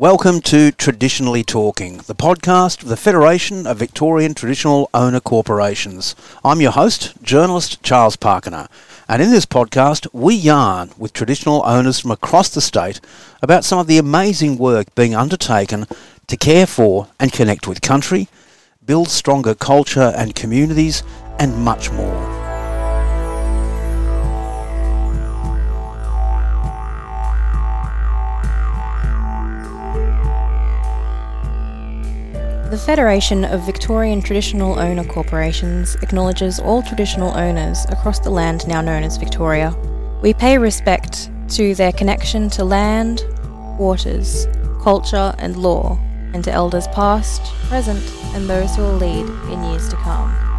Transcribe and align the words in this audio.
Welcome 0.00 0.40
to 0.44 0.72
Traditionally 0.72 1.44
Talking, 1.44 1.98
the 1.98 2.14
podcast 2.14 2.82
of 2.82 2.88
the 2.88 2.96
Federation 2.96 3.66
of 3.66 3.76
Victorian 3.76 4.32
Traditional 4.32 4.88
Owner 4.94 5.20
Corporations. 5.20 6.16
I'm 6.42 6.62
your 6.62 6.70
host, 6.70 7.22
journalist 7.22 7.82
Charles 7.82 8.16
Pakana, 8.16 8.70
and 9.08 9.20
in 9.20 9.30
this 9.30 9.44
podcast, 9.44 10.06
we 10.14 10.34
yarn 10.34 10.92
with 10.96 11.12
traditional 11.12 11.62
owners 11.66 12.00
from 12.00 12.12
across 12.12 12.48
the 12.48 12.62
state 12.62 12.98
about 13.42 13.62
some 13.62 13.78
of 13.78 13.88
the 13.88 13.98
amazing 13.98 14.56
work 14.56 14.94
being 14.94 15.14
undertaken 15.14 15.84
to 16.28 16.36
care 16.38 16.66
for 16.66 17.08
and 17.20 17.30
connect 17.30 17.68
with 17.68 17.82
country, 17.82 18.28
build 18.82 19.10
stronger 19.10 19.54
culture 19.54 20.14
and 20.16 20.34
communities, 20.34 21.02
and 21.38 21.58
much 21.58 21.90
more. 21.92 22.39
The 32.70 32.78
Federation 32.78 33.44
of 33.44 33.62
Victorian 33.62 34.22
Traditional 34.22 34.78
Owner 34.78 35.02
Corporations 35.02 35.96
acknowledges 36.02 36.60
all 36.60 36.84
traditional 36.84 37.36
owners 37.36 37.84
across 37.88 38.20
the 38.20 38.30
land 38.30 38.68
now 38.68 38.80
known 38.80 39.02
as 39.02 39.16
Victoria. 39.16 39.74
We 40.22 40.34
pay 40.34 40.56
respect 40.56 41.32
to 41.48 41.74
their 41.74 41.90
connection 41.90 42.48
to 42.50 42.62
land, 42.62 43.24
waters, 43.76 44.46
culture, 44.82 45.34
and 45.38 45.56
law, 45.56 45.98
and 46.32 46.44
to 46.44 46.52
elders 46.52 46.86
past, 46.88 47.42
present, 47.66 48.08
and 48.36 48.48
those 48.48 48.76
who 48.76 48.82
will 48.82 48.98
lead 48.98 49.26
in 49.52 49.64
years 49.64 49.88
to 49.88 49.96
come. 49.96 50.49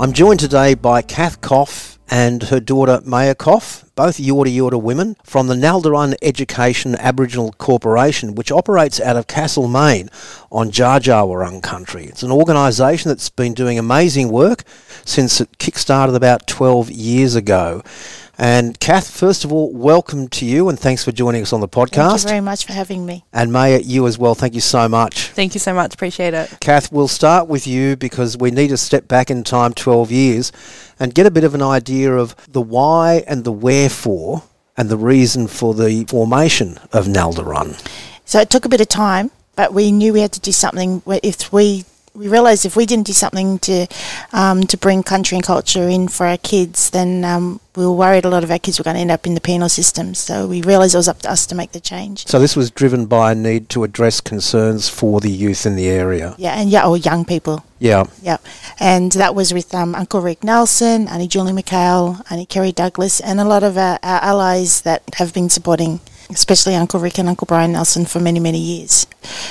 I'm 0.00 0.14
joined 0.14 0.40
today 0.40 0.72
by 0.72 1.02
Kath 1.02 1.42
Coff 1.42 1.98
and 2.08 2.44
her 2.44 2.58
daughter 2.58 3.02
Maya 3.04 3.34
Coff, 3.34 3.84
both 3.94 4.16
Yorta 4.16 4.46
Yorta 4.46 4.80
women 4.80 5.14
from 5.22 5.46
the 5.46 5.54
Nalderun 5.54 6.14
Education 6.22 6.94
Aboriginal 6.94 7.52
Corporation, 7.58 8.34
which 8.34 8.50
operates 8.50 8.98
out 8.98 9.16
of 9.16 9.26
Castle, 9.26 9.64
Castlemaine 9.64 10.08
on 10.50 10.70
Dja 10.70 11.62
country. 11.62 12.06
It's 12.06 12.22
an 12.22 12.32
organisation 12.32 13.10
that's 13.10 13.28
been 13.28 13.52
doing 13.52 13.78
amazing 13.78 14.30
work 14.30 14.64
since 15.04 15.38
it 15.38 15.58
kick-started 15.58 16.14
about 16.14 16.46
12 16.46 16.90
years 16.90 17.34
ago. 17.34 17.82
And 18.42 18.80
Kath, 18.80 19.10
first 19.10 19.44
of 19.44 19.52
all, 19.52 19.70
welcome 19.70 20.26
to 20.28 20.46
you 20.46 20.70
and 20.70 20.80
thanks 20.80 21.04
for 21.04 21.12
joining 21.12 21.42
us 21.42 21.52
on 21.52 21.60
the 21.60 21.68
podcast. 21.68 21.92
Thank 21.92 22.22
you 22.22 22.28
very 22.28 22.40
much 22.40 22.64
for 22.64 22.72
having 22.72 23.04
me. 23.04 23.22
And 23.34 23.52
Maya, 23.52 23.80
you 23.84 24.06
as 24.06 24.16
well. 24.16 24.34
Thank 24.34 24.54
you 24.54 24.62
so 24.62 24.88
much. 24.88 25.28
Thank 25.28 25.52
you 25.52 25.60
so 25.60 25.74
much. 25.74 25.92
Appreciate 25.92 26.32
it. 26.32 26.56
Kath, 26.58 26.90
we'll 26.90 27.06
start 27.06 27.48
with 27.48 27.66
you 27.66 27.96
because 27.96 28.38
we 28.38 28.50
need 28.50 28.68
to 28.68 28.78
step 28.78 29.06
back 29.06 29.30
in 29.30 29.44
time 29.44 29.74
12 29.74 30.10
years 30.10 30.52
and 30.98 31.14
get 31.14 31.26
a 31.26 31.30
bit 31.30 31.44
of 31.44 31.54
an 31.54 31.60
idea 31.60 32.14
of 32.14 32.34
the 32.50 32.62
why 32.62 33.22
and 33.26 33.44
the 33.44 33.52
wherefore 33.52 34.42
and 34.74 34.88
the 34.88 34.96
reason 34.96 35.46
for 35.46 35.74
the 35.74 36.06
formation 36.06 36.78
of 36.94 37.04
Nalderun. 37.08 37.78
So 38.24 38.40
it 38.40 38.48
took 38.48 38.64
a 38.64 38.70
bit 38.70 38.80
of 38.80 38.88
time, 38.88 39.30
but 39.54 39.74
we 39.74 39.92
knew 39.92 40.14
we 40.14 40.22
had 40.22 40.32
to 40.32 40.40
do 40.40 40.52
something. 40.52 41.02
If 41.06 41.52
we 41.52 41.84
we 42.14 42.28
realised 42.28 42.66
if 42.66 42.76
we 42.76 42.86
didn't 42.86 43.06
do 43.06 43.12
something 43.12 43.58
to 43.60 43.86
um, 44.32 44.62
to 44.64 44.76
bring 44.76 45.02
country 45.02 45.36
and 45.36 45.44
culture 45.44 45.88
in 45.88 46.08
for 46.08 46.26
our 46.26 46.38
kids, 46.38 46.90
then 46.90 47.24
um, 47.24 47.60
we 47.76 47.84
were 47.84 47.92
worried 47.92 48.24
a 48.24 48.28
lot 48.28 48.42
of 48.42 48.50
our 48.50 48.58
kids 48.58 48.78
were 48.78 48.84
going 48.84 48.96
to 48.96 49.00
end 49.00 49.10
up 49.10 49.26
in 49.26 49.34
the 49.34 49.40
penal 49.40 49.68
system. 49.68 50.14
So 50.14 50.46
we 50.46 50.60
realised 50.62 50.94
it 50.94 50.98
was 50.98 51.08
up 51.08 51.20
to 51.22 51.30
us 51.30 51.46
to 51.46 51.54
make 51.54 51.72
the 51.72 51.80
change. 51.80 52.26
So 52.26 52.38
this 52.38 52.56
was 52.56 52.70
driven 52.70 53.06
by 53.06 53.32
a 53.32 53.34
need 53.34 53.68
to 53.70 53.84
address 53.84 54.20
concerns 54.20 54.88
for 54.88 55.20
the 55.20 55.30
youth 55.30 55.66
in 55.66 55.76
the 55.76 55.88
area. 55.88 56.34
Yeah, 56.36 56.54
and 56.60 56.68
yeah, 56.68 56.86
or 56.86 56.96
young 56.96 57.24
people. 57.24 57.64
Yeah. 57.78 58.04
Yeah, 58.22 58.38
and 58.78 59.12
that 59.12 59.34
was 59.34 59.54
with 59.54 59.74
um, 59.74 59.94
Uncle 59.94 60.20
Rick 60.20 60.44
Nelson, 60.44 61.08
Auntie 61.08 61.28
Julie 61.28 61.52
McHale, 61.52 62.22
Auntie 62.30 62.44
Kerry 62.44 62.72
Douglas, 62.72 63.20
and 63.20 63.40
a 63.40 63.44
lot 63.44 63.62
of 63.62 63.78
our, 63.78 63.98
our 64.02 64.20
allies 64.22 64.82
that 64.82 65.02
have 65.14 65.32
been 65.32 65.48
supporting, 65.48 66.00
especially 66.28 66.74
Uncle 66.74 67.00
Rick 67.00 67.18
and 67.18 67.28
Uncle 67.28 67.46
Brian 67.46 67.72
Nelson 67.72 68.04
for 68.04 68.20
many 68.20 68.40
many 68.40 68.58
years. 68.58 69.06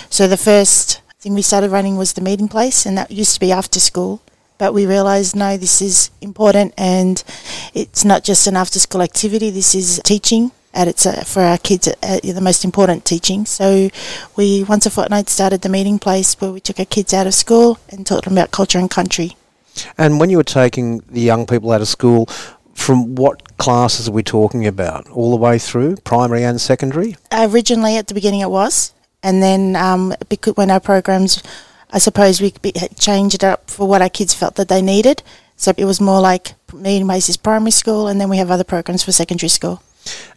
So 0.09 0.27
the 0.27 0.37
first 0.37 1.01
thing 1.19 1.33
we 1.33 1.41
started 1.41 1.69
running 1.69 1.97
was 1.97 2.13
the 2.13 2.21
meeting 2.21 2.47
place, 2.47 2.85
and 2.85 2.97
that 2.97 3.11
used 3.11 3.33
to 3.33 3.39
be 3.41 3.51
after 3.51 3.79
school. 3.79 4.21
But 4.57 4.73
we 4.73 4.85
realised 4.85 5.35
no, 5.35 5.57
this 5.57 5.81
is 5.81 6.11
important, 6.21 6.73
and 6.77 7.21
it's 7.73 8.05
not 8.05 8.23
just 8.23 8.47
an 8.47 8.55
after 8.55 8.79
school 8.79 9.01
activity. 9.01 9.49
This 9.49 9.75
is 9.75 10.01
teaching, 10.05 10.51
and 10.73 10.89
it's 10.89 11.05
uh, 11.05 11.23
for 11.25 11.41
our 11.41 11.57
kids 11.57 11.89
uh, 11.89 12.19
the 12.23 12.39
most 12.41 12.63
important 12.63 13.03
teaching. 13.03 13.45
So 13.45 13.89
we 14.37 14.63
once 14.63 14.85
a 14.85 14.89
fortnight 14.89 15.27
started 15.27 15.61
the 15.61 15.69
meeting 15.69 15.99
place 15.99 16.39
where 16.39 16.51
we 16.51 16.61
took 16.61 16.79
our 16.79 16.85
kids 16.85 17.13
out 17.13 17.27
of 17.27 17.33
school 17.33 17.79
and 17.89 18.05
taught 18.05 18.23
them 18.23 18.33
about 18.33 18.51
culture 18.51 18.79
and 18.79 18.89
country. 18.89 19.35
And 19.97 20.21
when 20.21 20.29
you 20.29 20.37
were 20.37 20.43
taking 20.43 20.99
the 20.99 21.21
young 21.21 21.45
people 21.45 21.71
out 21.71 21.81
of 21.81 21.87
school, 21.89 22.27
from 22.73 23.15
what 23.15 23.57
classes 23.57 24.07
are 24.07 24.13
we 24.13 24.23
talking 24.23 24.65
about? 24.65 25.09
All 25.09 25.31
the 25.31 25.37
way 25.37 25.59
through, 25.59 25.97
primary 25.97 26.43
and 26.43 26.61
secondary? 26.61 27.17
Originally, 27.31 27.97
at 27.97 28.07
the 28.07 28.13
beginning, 28.13 28.39
it 28.39 28.49
was, 28.49 28.93
and 29.23 29.41
then 29.41 29.75
um, 29.75 30.13
because 30.29 30.55
when 30.55 30.71
our 30.71 30.79
programs, 30.79 31.43
I 31.91 31.99
suppose 31.99 32.41
we 32.41 32.51
changed 32.97 33.35
it 33.35 33.43
up 33.43 33.69
for 33.69 33.87
what 33.87 34.01
our 34.01 34.09
kids 34.09 34.33
felt 34.33 34.55
that 34.55 34.67
they 34.67 34.81
needed. 34.81 35.23
So 35.55 35.73
it 35.75 35.85
was 35.85 35.99
more 35.99 36.21
like 36.21 36.53
meeting 36.73 37.07
basis 37.07 37.35
primary 37.35 37.71
school, 37.71 38.07
and 38.07 38.19
then 38.19 38.29
we 38.29 38.37
have 38.37 38.49
other 38.49 38.63
programs 38.63 39.03
for 39.03 39.11
secondary 39.11 39.49
school. 39.49 39.83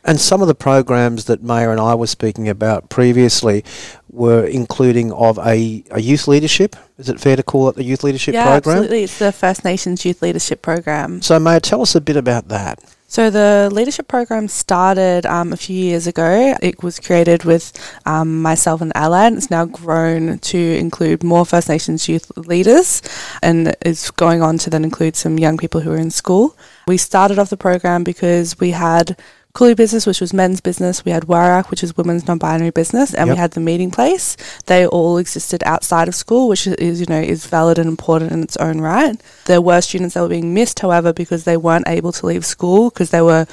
And 0.05 0.21
some 0.21 0.43
of 0.43 0.49
the 0.49 0.55
programs 0.55 1.27
that 1.27 1.43
Maya 1.43 1.71
and 1.71 1.81
I 1.81 1.95
were 1.95 2.09
speaking 2.09 2.49
about 2.49 2.91
previously 2.91 3.65
were 4.11 4.45
including 4.45 5.13
of 5.13 5.39
a, 5.39 5.85
a 5.91 6.01
youth 6.01 6.27
leadership. 6.27 6.75
Is 6.99 7.09
it 7.09 7.21
fair 7.21 7.37
to 7.37 7.43
call 7.43 7.69
it 7.69 7.77
the 7.77 7.85
youth 7.85 8.03
leadership 8.03 8.35
yeah, 8.35 8.45
program? 8.45 8.79
absolutely. 8.79 9.05
It's 9.05 9.19
the 9.19 9.33
First 9.33 9.65
Nations 9.65 10.05
Youth 10.05 10.21
Leadership 10.21 10.61
Program. 10.61 11.23
So, 11.23 11.39
Maya, 11.39 11.61
tell 11.61 11.83
us 11.83 11.95
a 11.95 12.01
bit 12.01 12.17
about 12.17 12.49
that. 12.49 12.83
So 13.13 13.29
the 13.29 13.69
leadership 13.71 14.09
program 14.09 14.49
started 14.49 15.27
um, 15.27 15.53
a 15.53 15.57
few 15.59 15.77
years 15.77 16.07
ago. 16.07 16.57
It 16.63 16.83
was 16.83 16.99
created 16.99 17.45
with 17.45 17.71
um, 18.07 18.41
myself 18.41 18.81
and 18.81 18.91
Alad. 18.95 19.37
It's 19.37 19.51
now 19.51 19.67
grown 19.67 20.39
to 20.39 20.59
include 20.59 21.23
more 21.23 21.45
First 21.45 21.69
Nations 21.69 22.09
youth 22.09 22.35
leaders 22.39 23.03
and 23.43 23.77
is 23.85 24.11
going 24.13 24.41
on 24.41 24.57
to 24.57 24.71
then 24.71 24.83
include 24.83 25.15
some 25.15 25.39
young 25.39 25.59
people 25.59 25.83
who 25.83 25.93
are 25.93 25.99
in 25.99 26.11
school. 26.11 26.57
We 26.89 26.97
started 26.97 27.39
off 27.39 27.51
the 27.51 27.59
program 27.59 28.03
because 28.03 28.59
we 28.59 28.71
had 28.71 29.19
Cooley 29.55 29.75
Business, 29.75 30.07
which 30.07 30.21
was 30.23 30.33
men's 30.33 30.63
business. 30.63 31.05
We 31.05 31.13
had 31.13 31.25
Warak, 31.25 31.71
which 31.71 31.83
is 31.85 31.95
women's 31.97 32.27
non-binary 32.27 32.71
business, 32.71 33.13
and 33.13 33.27
Yep. 33.29 33.35
we 33.37 33.39
had 33.39 33.51
the 33.51 33.61
meeting 33.61 33.91
place. 33.91 34.35
They 34.65 34.87
all 34.87 35.19
existed 35.19 35.63
outside 35.67 36.09
of 36.09 36.15
school, 36.15 36.49
which 36.49 36.67
is 36.67 37.01
you 37.01 37.07
know 37.07 37.21
is 37.21 37.45
valid 37.45 37.79
and 37.79 37.87
important 37.89 38.33
in 38.33 38.43
its 38.43 38.57
own 38.57 38.81
right. 38.81 39.21
There 39.45 39.61
were 39.61 39.83
students 39.83 40.15
that 40.15 40.23
were 40.23 40.29
being 40.29 40.55
missed, 40.55 40.79
however, 40.81 41.13
because 41.13 41.45
they 41.45 41.59
weren't 41.59 41.87
able 41.87 42.13
to 42.13 42.27
leave 42.27 42.47
school 42.47 42.89
because 42.89 43.11
they 43.11 43.21
were 43.21 43.47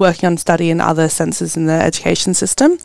working 0.00 0.26
on 0.26 0.36
study 0.36 0.68
in 0.68 0.80
other 0.80 1.08
senses 1.08 1.56
in 1.56 1.66
the 1.66 1.72
education 1.80 2.34
system. 2.34 2.78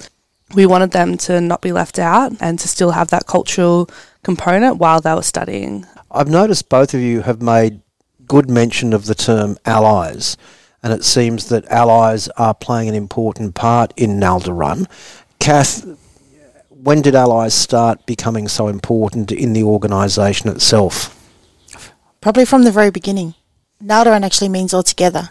We 0.54 0.66
wanted 0.68 0.92
them 0.92 1.18
to 1.20 1.42
not 1.42 1.62
be 1.62 1.72
left 1.72 1.98
out 1.98 2.34
and 2.40 2.60
to 2.60 2.68
still 2.68 2.92
have 2.92 3.08
that 3.10 3.26
cultural 3.26 3.90
component 4.24 4.78
while 4.78 5.02
they 5.02 5.14
were 5.16 5.24
studying. 5.24 5.86
I've 6.12 6.30
noticed 6.30 6.70
both 6.70 6.94
of 6.94 7.00
you 7.02 7.22
have 7.22 7.42
made 7.42 7.82
good 8.28 8.50
mention 8.50 8.94
of 8.94 9.06
the 9.08 9.16
term 9.16 9.58
allies, 9.66 10.38
and 10.84 10.94
it 10.94 11.04
seems 11.04 11.50
that 11.50 11.66
allies 11.68 12.28
are 12.30 12.54
playing 12.54 12.90
an 12.90 12.96
important 12.96 13.56
part 13.56 13.94
in 13.96 14.20
Nalderun. 14.20 14.88
Kath, 15.40 15.86
when 16.70 17.02
did 17.02 17.16
allies 17.16 17.54
start 17.54 18.06
becoming 18.06 18.48
so 18.48 18.68
important 18.68 19.32
in 19.32 19.54
the 19.54 19.64
organisation 19.64 20.50
itself? 20.50 21.18
Probably 22.20 22.46
from 22.46 22.64
the 22.64 22.72
very 22.72 22.92
beginning. 22.92 23.36
Nalderun 23.84 24.24
actually 24.24 24.50
means 24.50 24.74
all 24.74 24.84
together. 24.84 25.30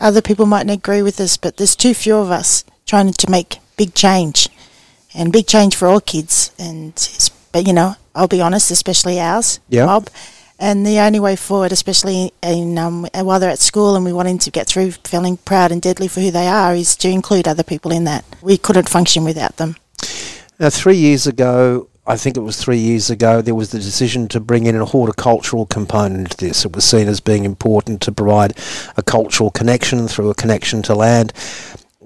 Other 0.00 0.22
people 0.22 0.46
mightn't 0.46 0.70
agree 0.70 1.02
with 1.02 1.20
us, 1.20 1.36
but 1.36 1.56
there's 1.56 1.76
too 1.76 1.94
few 1.94 2.16
of 2.16 2.30
us 2.30 2.64
trying 2.86 3.12
to 3.12 3.30
make 3.30 3.58
big 3.76 3.94
change, 3.94 4.48
and 5.14 5.32
big 5.32 5.46
change 5.46 5.76
for 5.76 5.88
all 5.88 6.00
kids. 6.00 6.52
And 6.58 6.94
but 7.52 7.66
you 7.66 7.72
know, 7.72 7.96
I'll 8.14 8.28
be 8.28 8.40
honest, 8.40 8.70
especially 8.70 9.20
ours, 9.20 9.60
Yeah. 9.68 9.86
Bob. 9.86 10.08
And 10.62 10.86
the 10.86 10.98
only 10.98 11.18
way 11.18 11.36
forward, 11.36 11.72
especially 11.72 12.32
in 12.42 12.76
um, 12.76 13.08
while 13.14 13.40
they're 13.40 13.48
at 13.48 13.60
school 13.60 13.96
and 13.96 14.04
we 14.04 14.12
wanting 14.12 14.36
to 14.40 14.50
get 14.50 14.66
through 14.66 14.90
feeling 14.90 15.38
proud 15.38 15.72
and 15.72 15.80
deadly 15.80 16.06
for 16.06 16.20
who 16.20 16.30
they 16.30 16.46
are, 16.46 16.74
is 16.74 16.96
to 16.96 17.08
include 17.08 17.48
other 17.48 17.62
people 17.62 17.90
in 17.90 18.04
that. 18.04 18.26
We 18.42 18.58
couldn't 18.58 18.86
function 18.86 19.24
without 19.24 19.56
them. 19.56 19.76
Now, 20.58 20.68
three 20.68 20.98
years 20.98 21.26
ago, 21.26 21.88
I 22.06 22.18
think 22.18 22.36
it 22.36 22.40
was 22.40 22.58
three 22.58 22.76
years 22.76 23.08
ago, 23.08 23.40
there 23.40 23.54
was 23.54 23.70
the 23.70 23.78
decision 23.78 24.28
to 24.28 24.40
bring 24.40 24.66
in 24.66 24.76
a 24.76 24.84
horticultural 24.84 25.64
component 25.64 26.32
to 26.32 26.36
this. 26.36 26.66
It 26.66 26.76
was 26.76 26.84
seen 26.84 27.08
as 27.08 27.20
being 27.20 27.46
important 27.46 28.02
to 28.02 28.12
provide 28.12 28.52
a 28.98 29.02
cultural 29.02 29.50
connection 29.50 30.08
through 30.08 30.28
a 30.28 30.34
connection 30.34 30.82
to 30.82 30.94
land. 30.94 31.32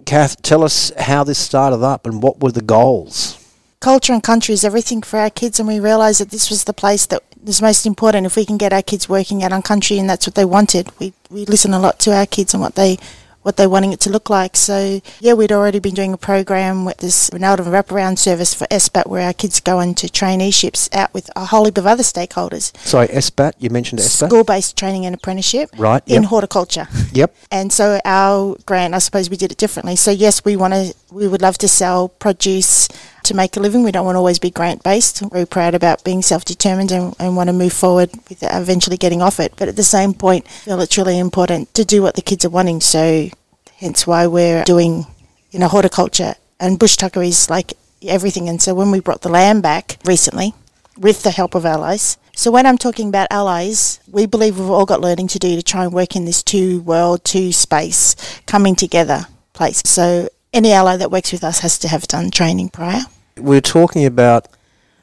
Kath, 0.07 0.41
tell 0.43 0.63
us 0.63 0.93
how 0.97 1.25
this 1.25 1.39
started 1.39 1.83
up 1.83 2.07
and 2.07 2.23
what 2.23 2.41
were 2.41 2.53
the 2.53 2.63
goals? 2.63 3.41
culture 3.85 4.15
and 4.15 4.23
country 4.23 4.55
is 4.55 4.65
everything 4.65 5.03
for 5.03 5.19
our 5.19 5.29
kids, 5.29 5.61
and 5.61 5.69
we 5.69 5.79
realised 5.79 6.19
that 6.19 6.31
this 6.31 6.49
was 6.49 6.65
the 6.65 6.73
place 6.73 7.05
that 7.05 7.23
is 7.49 7.63
most 7.63 7.87
important. 7.87 8.27
If 8.27 8.37
we 8.37 8.45
can 8.45 8.57
get 8.57 8.73
our 8.73 8.83
kids 8.83 9.09
working 9.09 9.43
out 9.43 9.53
on 9.53 9.63
country, 9.63 9.99
and 9.99 10.09
that's 10.09 10.27
what 10.27 10.35
they 10.35 10.45
wanted, 10.45 10.91
we 10.99 11.13
we 11.31 11.45
listen 11.47 11.75
a 11.75 11.79
lot 11.79 11.99
to 12.01 12.15
our 12.15 12.27
kids 12.27 12.55
and 12.55 12.61
what 12.61 12.75
they 12.75 12.99
what 13.45 13.59
they're 13.59 13.69
wanting 13.69 13.93
it 13.93 14.01
to 14.01 14.11
look 14.11 14.31
like. 14.31 14.57
So, 14.57 15.01
yeah, 15.21 15.35
we'd 15.35 15.53
already 15.53 15.79
been 15.79 15.95
doing 15.95 16.15
a 16.15 16.17
program 16.17 16.87
with 16.87 16.97
this 16.97 17.29
Ronaldo 17.31 17.67
wraparound 17.67 18.19
service 18.19 18.55
for 18.55 18.67
SBAT 18.69 19.07
where 19.07 19.21
our 19.21 19.35
kids 19.35 19.61
go 19.61 19.81
into 19.81 20.07
traineeships 20.07 20.93
out 20.95 21.13
with 21.13 21.31
a 21.37 21.45
whole 21.45 21.67
heap 21.67 21.77
of 21.77 21.87
other 21.87 22.03
stakeholders. 22.03 22.75
Sorry, 22.79 23.07
SBAT, 23.09 23.53
you 23.59 23.69
mentioned 23.69 24.01
SBAT? 24.01 24.29
School 24.29 24.45
based 24.45 24.77
training 24.79 25.05
and 25.05 25.15
apprenticeship 25.15 25.69
Right, 25.77 26.03
in 26.07 26.25
horticulture. 26.25 26.89
Yep. 27.13 27.37
And 27.53 27.73
so 27.73 28.01
our 28.05 28.57
grant, 28.67 28.93
I 28.93 28.99
suppose 28.99 29.31
we 29.31 29.37
did 29.37 29.53
it 29.53 29.59
differently. 29.59 29.95
So 29.95 30.11
yes, 30.11 30.45
we 30.45 30.57
want 30.57 30.75
to, 30.75 30.95
we 31.13 31.29
would 31.29 31.43
love 31.43 31.59
to 31.59 31.69
sell 31.69 32.09
produce 32.09 32.89
to 33.25 33.35
make 33.35 33.57
a 33.57 33.61
living. 33.61 33.83
We 33.83 33.93
don't 33.93 34.05
want 34.05 34.17
to 34.17 34.21
always 34.21 34.39
be 34.39 34.51
grant 34.51 34.83
based. 34.83 35.23
We're 35.23 35.47
proud 35.47 35.75
about 35.75 36.05
being 36.05 36.23
self 36.23 36.45
determined 36.45 36.93
and, 36.93 37.15
and 37.19 37.37
want 37.37 37.49
to 37.49 37.53
move 37.53 37.73
forward 37.73 38.11
with 38.29 38.43
eventually 38.43 38.97
getting 38.97 39.23
off 39.23 39.41
it. 39.41 39.55
But 39.57 39.69
at 39.69 39.77
the 39.77 39.85
same 39.85 40.15
point, 40.15 40.49
feel 40.49 40.81
it's 40.81 40.99
really 40.99 41.19
important 41.19 41.73
to 41.75 41.85
do 41.85 42.03
what 42.03 42.17
the 42.17 42.23
kids 42.23 42.45
are 42.45 42.51
wanting. 42.51 42.81
So 42.81 43.29
hence 43.77 44.07
why 44.07 44.27
we're 44.27 44.65
doing, 44.65 45.07
you 45.51 45.59
know, 45.59 45.69
horticulture 45.69 46.35
and 46.61 46.79
bush 46.79 46.97
tucker 46.97 47.23
is 47.23 47.51
like 47.51 47.73
everything. 48.03 48.49
And 48.49 48.61
so 48.61 48.75
when 48.75 48.91
we 48.91 49.01
brought 49.01 49.23
the 49.23 49.29
land 49.29 49.63
back 49.63 49.99
recently, 50.05 50.55
with 50.97 51.23
the 51.23 51.31
help 51.31 51.55
of 51.55 51.67
allies. 51.67 52.19
So 52.37 52.51
when 52.51 52.67
I'm 52.67 52.79
talking 52.79 53.09
about 53.09 53.29
allies, 53.31 54.01
we 54.11 54.27
believe 54.27 54.59
we've 54.59 54.71
all 54.71 54.87
got 54.87 55.01
learning 55.01 55.29
to 55.29 55.39
do 55.39 55.57
to 55.57 55.63
try 55.63 55.85
and 55.85 55.93
work 55.93 56.17
in 56.17 56.25
this 56.25 56.43
two 56.43 56.81
world, 56.81 57.25
two 57.25 57.53
space 57.53 58.17
coming 58.47 58.75
together 58.75 59.27
place. 59.53 59.83
So 59.85 60.29
any 60.55 60.73
ally 60.73 60.97
that 60.97 61.11
works 61.11 61.33
with 61.33 61.45
us 61.45 61.59
has 61.61 61.79
to 61.81 61.89
have 61.89 62.09
done 62.09 62.31
training 62.31 62.71
prior. 62.71 63.03
We 63.37 63.57
are 63.57 63.61
talking 63.61 64.07
about, 64.07 64.49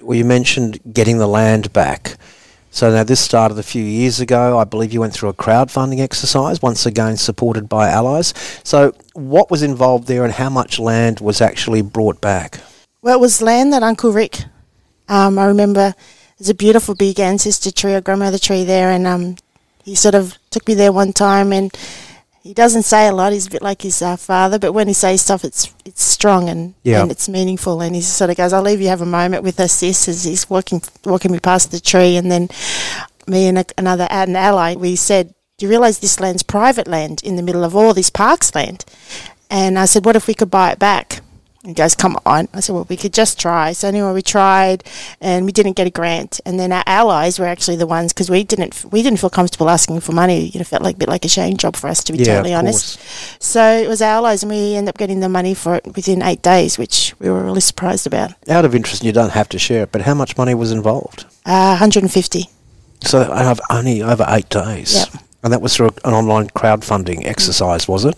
well, 0.02 0.18
you 0.18 0.26
mentioned 0.26 0.80
getting 0.92 1.18
the 1.18 1.28
land 1.28 1.72
back. 1.74 2.16
So 2.74 2.90
now 2.90 3.04
this 3.04 3.20
started 3.20 3.60
a 3.60 3.64
few 3.64 3.84
years 3.84 4.22
ago. 4.22 4.58
I 4.58 4.64
believe 4.64 4.94
you 4.94 5.02
went 5.02 5.14
through 5.14 5.28
a 5.28 5.34
crowdfunding 5.34 6.00
exercise, 6.00 6.62
once 6.62 6.86
again 6.86 7.18
supported 7.18 7.68
by 7.68 7.90
allies. 7.90 8.34
So 8.64 8.96
what 9.14 9.52
was 9.52 9.62
involved 9.62 10.08
there 10.08 10.24
and 10.24 10.34
how 10.34 10.50
much 10.50 10.80
land 10.80 11.20
was 11.20 11.42
actually 11.42 11.82
brought 11.82 12.22
back? 12.22 12.62
Well, 13.02 13.18
it 13.18 13.20
was 13.20 13.42
land 13.42 13.74
that 13.74 13.84
Uncle 13.84 14.14
Rick, 14.14 14.46
um, 15.10 15.38
I 15.38 15.46
remember 15.46 15.94
there's 16.38 16.50
a 16.50 16.56
beautiful 16.56 16.96
big 16.96 17.20
ancestor 17.20 17.72
tree 17.72 17.94
or 17.94 18.00
grandmother 18.00 18.40
tree 18.40 18.64
there, 18.64 18.90
and 18.90 19.06
um, 19.06 19.36
he 19.84 19.96
sort 19.96 20.16
of 20.16 20.38
took 20.50 20.66
me 20.68 20.74
there 20.74 20.94
one 20.94 21.12
time, 21.12 21.52
and 21.52 21.72
he 22.44 22.54
doesn't 22.54 22.84
say 22.84 23.08
a 23.08 23.14
lot. 23.14 23.34
He's 23.34 23.48
a 23.48 23.52
bit 23.52 23.62
like 23.62 23.82
his 23.84 24.02
uh, 24.02 24.16
father, 24.18 24.58
but 24.58 24.74
when 24.74 24.88
he 24.88 24.94
says 24.94 25.22
stuff, 25.22 25.44
it's 25.44 25.74
it's 25.86 26.04
strong 26.04 26.50
and 26.50 26.74
Yeah. 26.84 27.02
and 27.02 27.12
it's 27.12 27.30
meaningful. 27.30 27.82
And 27.82 27.96
he 27.96 28.02
sort 28.02 28.30
of 28.30 28.38
goes, 28.38 28.52
"I'll 28.54 28.62
leave 28.64 28.82
you 28.82 28.88
have 28.90 29.02
a 29.02 29.06
moment 29.06 29.44
with 29.44 29.60
us, 29.60 29.74
sis," 29.74 30.08
as 30.08 30.24
he's 30.24 30.50
walking 30.50 30.82
walking 31.06 31.32
me 31.32 31.40
past 31.40 31.72
the 31.72 31.80
tree, 31.80 32.16
and 32.18 32.32
then 32.32 32.50
me 33.28 33.48
and 33.48 33.60
a, 33.60 33.66
another 33.78 34.08
an 34.10 34.36
ally, 34.36 34.76
we 34.76 34.96
said, 34.96 35.34
"Do 35.58 35.66
you 35.66 35.70
realise 35.70 36.00
this 36.00 36.20
land's 36.20 36.44
private 36.44 36.88
land 36.88 37.22
in 37.24 37.36
the 37.36 37.44
middle 37.44 37.64
of 37.64 37.76
all 37.76 37.94
this 37.94 38.10
parks 38.10 38.54
land?" 38.56 38.86
And 39.50 39.78
I 39.78 39.86
said, 39.86 40.06
"What 40.06 40.16
if 40.16 40.28
we 40.28 40.34
could 40.34 40.50
buy 40.52 40.72
it 40.72 40.80
back?" 40.80 41.21
He 41.64 41.74
goes, 41.74 41.94
"Come 41.94 42.18
on!" 42.26 42.48
I 42.54 42.60
said, 42.60 42.74
"Well, 42.74 42.88
we 42.90 42.98
could 42.98 43.14
just 43.14 43.40
try." 43.40 43.72
So 43.72 43.88
anyway, 43.88 44.12
we 44.14 44.24
tried, 44.24 44.84
and 45.20 45.46
we 45.46 45.52
didn't 45.52 45.74
get 45.74 45.86
a 45.86 45.92
grant. 45.92 46.40
And 46.46 46.60
then 46.60 46.72
our 46.72 46.84
allies 46.88 47.38
were 47.38 47.46
actually 47.46 47.78
the 47.78 47.86
ones 47.86 48.14
because 48.14 48.32
we 48.32 48.44
didn't 48.44 48.86
we 48.92 49.04
didn't 49.04 49.20
feel 49.20 49.30
comfortable 49.30 49.70
asking 49.70 50.00
for 50.00 50.12
money. 50.12 50.48
You 50.48 50.60
know, 50.60 50.64
felt 50.64 50.82
like 50.82 50.96
a 50.96 50.98
bit 50.98 51.10
like 51.10 51.24
a 51.24 51.30
shame 51.30 51.58
job 51.58 51.76
for 51.76 51.88
us 51.88 52.04
to 52.06 52.14
be 52.14 52.20
Yeah, 52.20 52.38
totally 52.38 52.54
honest. 52.56 53.00
So 53.40 53.64
it 53.64 53.88
was 53.88 54.02
our 54.02 54.16
allies, 54.16 54.42
and 54.42 54.52
we 54.52 54.76
ended 54.76 54.90
up 54.90 54.98
getting 54.98 55.20
the 55.20 55.30
money 55.30 55.54
for 55.54 55.76
it 55.76 55.86
within 55.96 56.24
eight 56.24 56.42
days, 56.42 56.80
which 56.80 57.14
we 57.20 57.30
were 57.30 57.44
really 57.44 57.62
surprised 57.62 58.08
about. 58.08 58.34
Out 58.50 58.66
of 58.66 58.74
interest, 58.74 59.02
and 59.02 59.06
you 59.06 59.14
don't 59.14 59.32
have 59.32 59.50
to 59.50 59.60
share 59.60 59.84
it, 59.84 59.92
but 59.92 60.02
how 60.02 60.16
much 60.16 60.38
money 60.38 60.56
was 60.56 60.72
involved? 60.72 61.26
Uh, 61.46 61.78
150. 61.78 62.50
So 63.02 63.32
I 63.32 63.44
have 63.44 63.60
only 63.70 64.02
over 64.02 64.26
eight 64.30 64.50
days. 64.50 64.94
Yep. 64.96 65.24
And 65.44 65.54
that 65.54 65.62
was 65.62 65.76
through 65.76 65.90
an 66.06 66.14
online 66.14 66.48
crowdfunding 66.50 67.26
exercise, 67.26 67.88
was 67.88 68.06
it? 68.06 68.16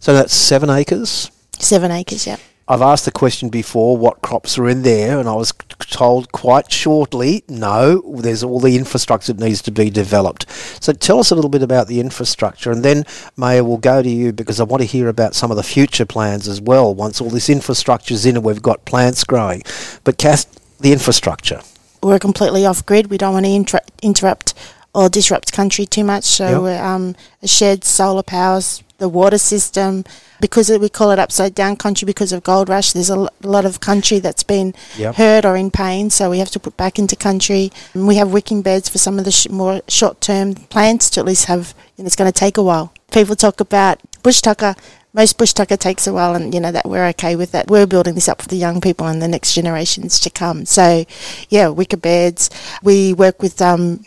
So 0.00 0.12
that's 0.12 0.34
seven 0.34 0.68
acres. 0.68 1.30
Seven 1.58 1.90
acres, 1.90 2.26
yeah. 2.26 2.36
I've 2.68 2.82
asked 2.82 3.04
the 3.04 3.12
question 3.12 3.48
before 3.48 3.96
what 3.96 4.22
crops 4.22 4.58
are 4.58 4.68
in 4.68 4.82
there, 4.82 5.20
and 5.20 5.28
I 5.28 5.34
was 5.34 5.52
told 5.78 6.32
quite 6.32 6.72
shortly 6.72 7.44
no, 7.48 8.02
there's 8.18 8.42
all 8.42 8.58
the 8.58 8.74
infrastructure 8.76 9.32
that 9.32 9.44
needs 9.44 9.62
to 9.62 9.70
be 9.70 9.88
developed. 9.88 10.50
So 10.82 10.92
tell 10.92 11.20
us 11.20 11.30
a 11.30 11.36
little 11.36 11.48
bit 11.48 11.62
about 11.62 11.86
the 11.86 12.00
infrastructure, 12.00 12.72
and 12.72 12.84
then, 12.84 13.04
Maya, 13.36 13.62
we'll 13.62 13.76
go 13.76 14.02
to 14.02 14.08
you 14.08 14.32
because 14.32 14.58
I 14.58 14.64
want 14.64 14.80
to 14.80 14.86
hear 14.86 15.08
about 15.08 15.36
some 15.36 15.52
of 15.52 15.56
the 15.56 15.62
future 15.62 16.04
plans 16.06 16.48
as 16.48 16.60
well 16.60 16.92
once 16.92 17.20
all 17.20 17.30
this 17.30 17.48
infrastructure's 17.48 18.26
in 18.26 18.34
and 18.34 18.44
we've 18.44 18.60
got 18.62 18.84
plants 18.84 19.22
growing. 19.22 19.62
But, 20.02 20.18
Kath, 20.18 20.46
the 20.80 20.92
infrastructure. 20.92 21.60
We're 22.02 22.18
completely 22.18 22.66
off 22.66 22.84
grid. 22.84 23.10
We 23.10 23.16
don't 23.18 23.32
want 23.32 23.46
to 23.46 23.52
inter- 23.52 23.80
interrupt 24.02 24.54
or 24.92 25.08
disrupt 25.08 25.52
country 25.52 25.86
too 25.86 26.02
much. 26.04 26.24
So 26.24 26.48
Yep. 26.48 26.60
we're, 26.62 26.82
um, 26.82 27.16
a 27.42 27.46
shed, 27.48 27.84
solar 27.84 28.22
powers, 28.24 28.82
the 28.98 29.08
water 29.08 29.38
system. 29.38 30.04
Because 30.38 30.68
we 30.68 30.88
call 30.90 31.10
it 31.12 31.18
upside 31.18 31.54
down 31.54 31.76
country 31.76 32.04
because 32.04 32.30
of 32.30 32.42
gold 32.42 32.68
rush. 32.68 32.92
There's 32.92 33.08
a 33.08 33.28
lot 33.42 33.64
of 33.64 33.80
country 33.80 34.18
that's 34.18 34.42
been 34.42 34.74
Yep. 34.98 35.14
hurt 35.14 35.44
or 35.46 35.56
in 35.56 35.70
pain, 35.70 36.10
so 36.10 36.28
we 36.28 36.38
have 36.40 36.50
to 36.50 36.60
put 36.60 36.76
back 36.76 36.98
into 36.98 37.16
country. 37.16 37.72
And 37.94 38.06
we 38.06 38.16
have 38.16 38.30
wicking 38.30 38.60
beds 38.60 38.88
for 38.88 38.98
some 38.98 39.18
of 39.18 39.24
the 39.24 39.30
sh- 39.32 39.48
more 39.48 39.80
short 39.88 40.20
term 40.20 40.54
plants 40.54 41.08
to 41.10 41.20
at 41.20 41.26
least 41.26 41.46
have. 41.46 41.74
You 41.96 42.04
know, 42.04 42.06
it's 42.06 42.16
going 42.16 42.30
to 42.30 42.38
take 42.38 42.58
a 42.58 42.62
while. 42.62 42.92
People 43.12 43.34
talk 43.36 43.60
about 43.60 43.98
bush 44.22 44.42
tucker. 44.42 44.74
Most 45.14 45.38
bush 45.38 45.54
tucker 45.54 45.78
takes 45.78 46.06
a 46.06 46.12
while, 46.12 46.34
and 46.34 46.52
you 46.52 46.60
know 46.60 46.70
that 46.70 46.84
we're 46.86 47.06
okay 47.08 47.34
with 47.36 47.52
that. 47.52 47.68
We're 47.70 47.86
building 47.86 48.14
this 48.14 48.28
up 48.28 48.42
for 48.42 48.48
the 48.48 48.56
young 48.56 48.82
people 48.82 49.06
and 49.06 49.22
the 49.22 49.28
next 49.28 49.54
generations 49.54 50.20
to 50.20 50.28
come. 50.28 50.66
So, 50.66 51.06
yeah, 51.48 51.68
wicking 51.68 52.00
beds. 52.00 52.50
We 52.82 53.14
work 53.14 53.40
with 53.40 53.62
um, 53.62 54.04